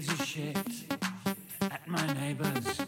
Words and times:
shit 0.00 0.56
at 1.60 1.86
my 1.86 2.06
neighbors. 2.14 2.83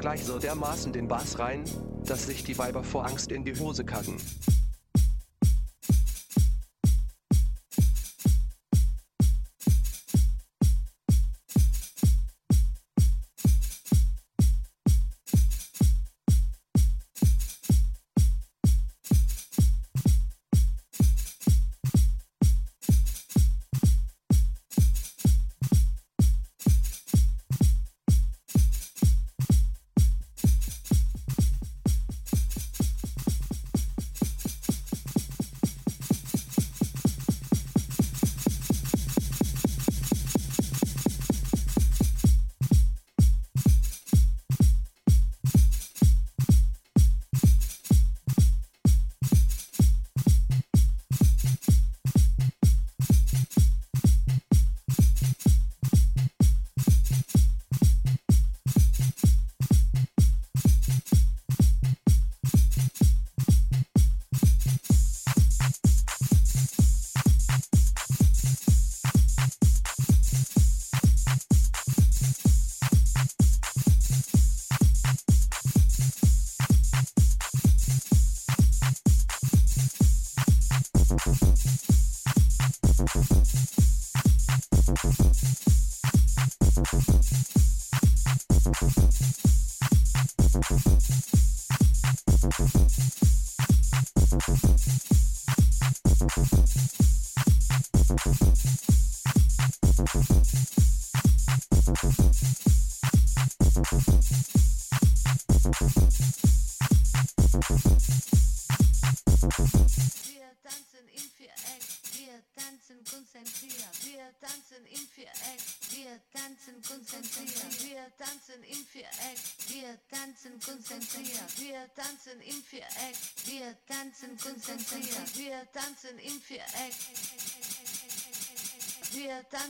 gleich 0.00 0.24
so 0.24 0.38
dermaßen 0.38 0.92
den 0.92 1.08
Bass 1.08 1.38
rein, 1.38 1.62
dass 2.06 2.26
sich 2.26 2.42
die 2.42 2.56
Weiber 2.58 2.82
vor 2.82 3.06
Angst 3.06 3.30
in 3.30 3.44
die 3.44 3.54
Hose 3.54 3.84
kacken. 3.84 4.16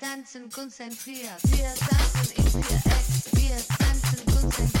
tanzen 0.00 0.50
konzentriert. 0.50 1.42
Wir 1.44 1.74
tanzen 1.74 2.32
in 2.36 2.62
vier 2.62 2.76
Eck. 2.76 3.32
Wir 3.32 3.56
tanzen 3.76 4.26
konzentriert. 4.26 4.79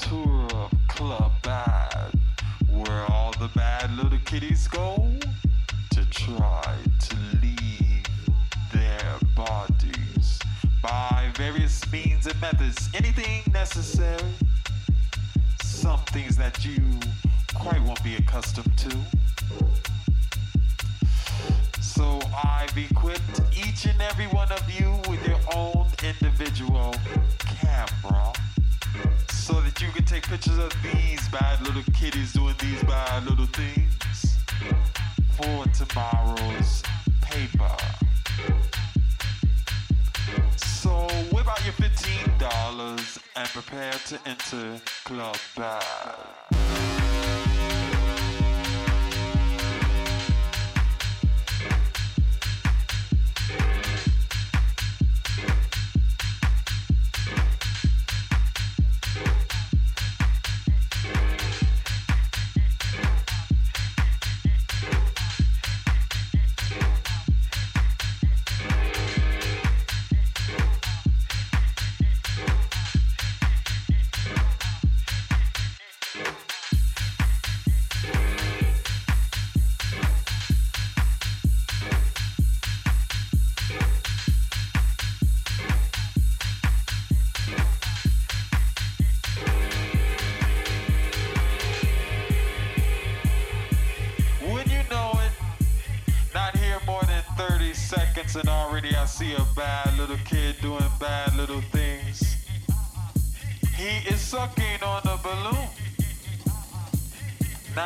two 0.00 0.29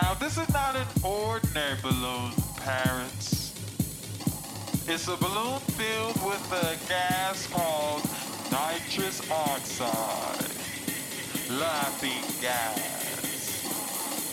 Now, 0.03 0.15
this 0.15 0.39
is 0.39 0.49
not 0.53 0.75
an 0.75 0.89
ordinary 1.05 1.77
balloon, 1.81 2.33
parents. 2.57 3.55
It's 4.89 5.07
a 5.07 5.17
balloon 5.17 5.61
filled 5.79 6.21
with 6.27 6.53
a 6.53 6.77
gas 6.89 7.47
called 7.47 8.03
nitrous 8.51 9.21
oxide, 9.31 10.51
laughing 11.61 12.25
gas. 12.43 12.81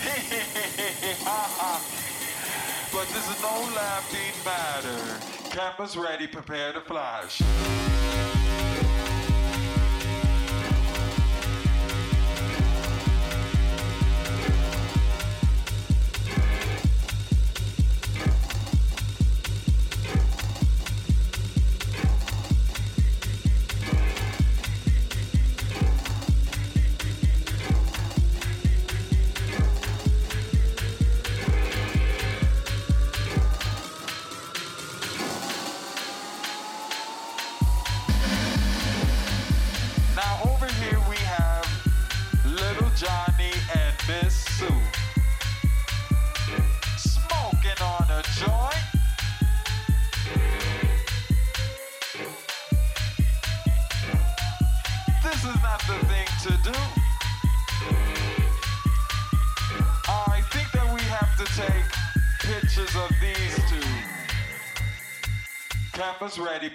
but 2.92 3.08
this 3.10 3.30
is 3.30 3.40
no 3.44 3.70
laughing 3.76 4.34
matter. 4.44 5.20
Cameras 5.52 5.96
ready, 5.96 6.26
prepare 6.26 6.74
to 6.74 6.82
flash. 6.82 7.40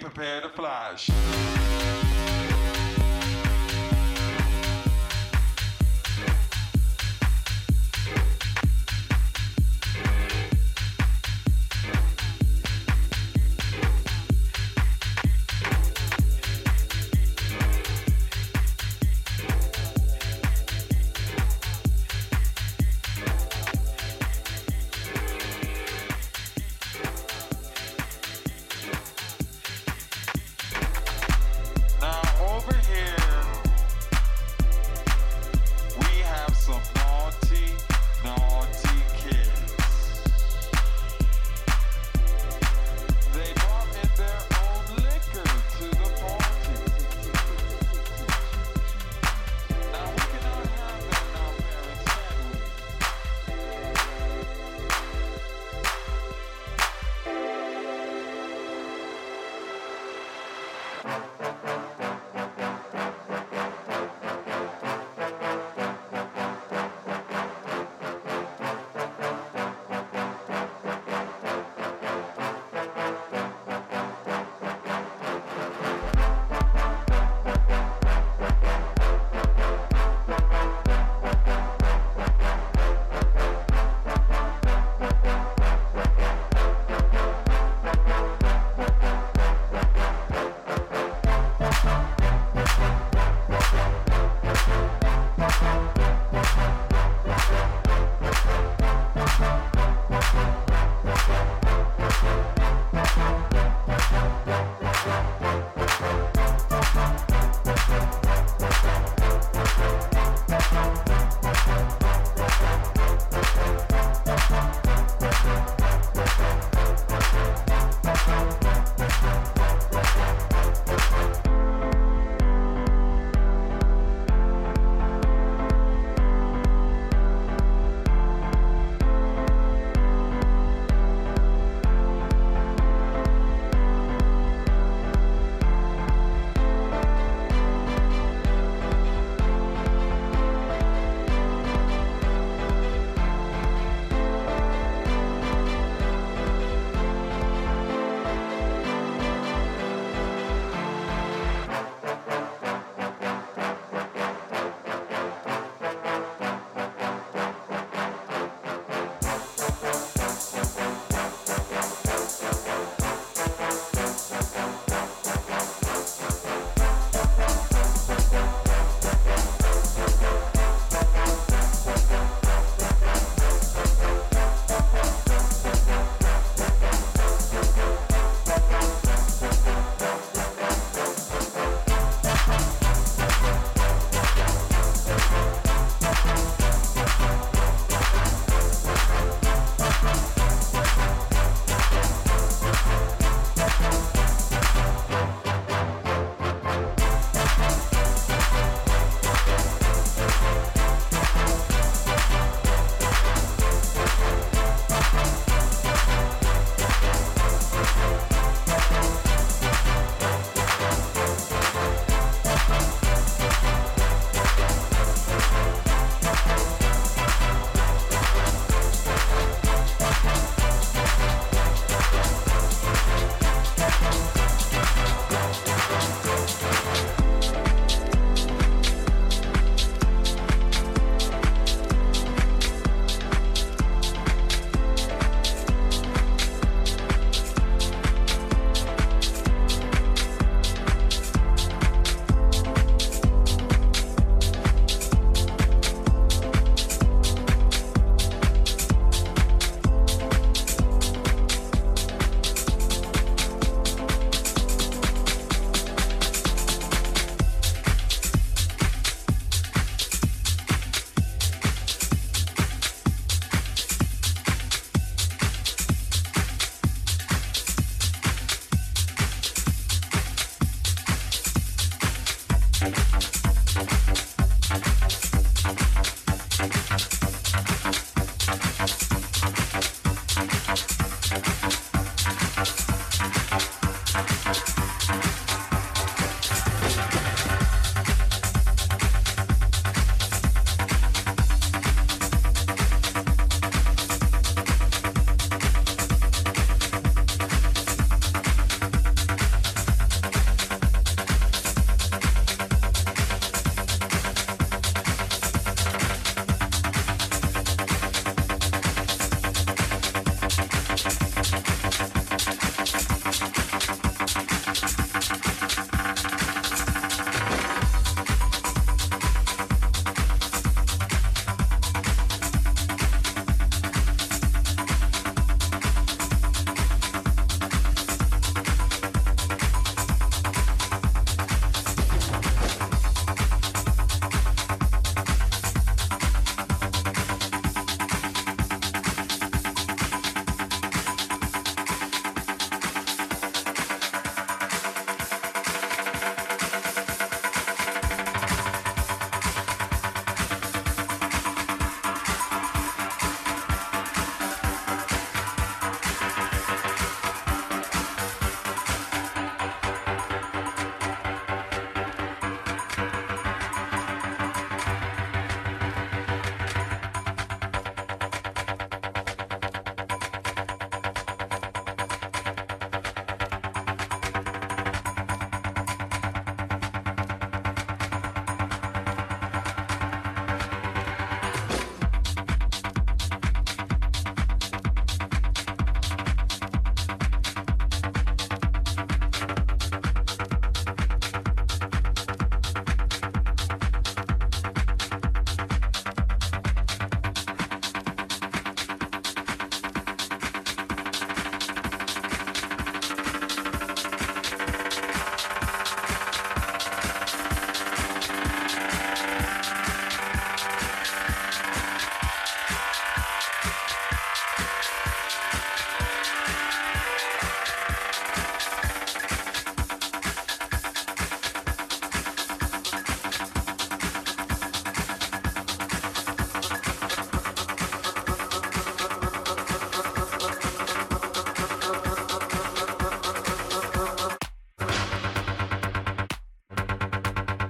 prepare 0.09 0.39
to 0.41 0.49
flash. 0.49 1.46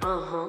Uh 0.08 0.22
huh. 0.22 0.48